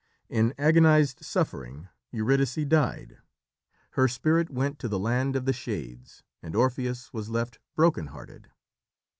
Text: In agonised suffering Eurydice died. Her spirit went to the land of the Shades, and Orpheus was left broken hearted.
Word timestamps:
In 0.29 0.55
agonised 0.57 1.23
suffering 1.23 1.87
Eurydice 2.11 2.55
died. 2.67 3.19
Her 3.91 4.07
spirit 4.07 4.49
went 4.49 4.79
to 4.79 4.87
the 4.87 4.97
land 4.97 5.35
of 5.35 5.45
the 5.45 5.53
Shades, 5.53 6.23
and 6.41 6.55
Orpheus 6.55 7.13
was 7.13 7.29
left 7.29 7.59
broken 7.75 8.07
hearted. 8.07 8.49